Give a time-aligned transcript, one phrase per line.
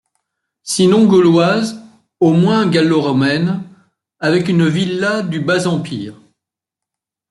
[0.63, 1.79] Sinon gauloise,
[2.19, 3.61] au moins gallo-romaine,
[4.19, 6.19] avec une villa du bas-empire.